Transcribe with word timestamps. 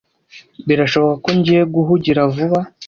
Birashoboka 0.67 1.15
ko 1.25 1.29
ngiye 1.37 1.61
guhugira 1.75 2.21
vuba. 2.33 2.59